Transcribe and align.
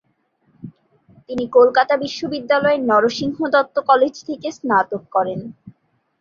তিনি 1.29 1.45
কলকাতা 1.57 1.93
বিশ্ববিদ্যালয়ের 1.97 2.81
নরসিংহ 2.89 3.37
দত্ত 3.53 3.75
কলেজ 3.89 4.13
থেকে 4.27 4.47
স্নাতক 4.57 5.03
করেন। 5.15 5.39